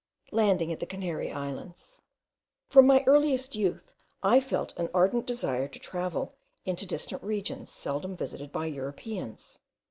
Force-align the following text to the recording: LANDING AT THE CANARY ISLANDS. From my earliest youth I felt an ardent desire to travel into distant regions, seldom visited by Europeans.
LANDING 0.31 0.71
AT 0.73 0.79
THE 0.79 0.87
CANARY 0.87 1.31
ISLANDS. 1.31 2.01
From 2.69 2.87
my 2.87 3.03
earliest 3.05 3.55
youth 3.55 3.91
I 4.23 4.39
felt 4.39 4.73
an 4.75 4.89
ardent 4.95 5.27
desire 5.27 5.67
to 5.67 5.77
travel 5.79 6.33
into 6.65 6.87
distant 6.87 7.21
regions, 7.21 7.69
seldom 7.69 8.17
visited 8.17 8.51
by 8.51 8.65
Europeans. 8.65 9.59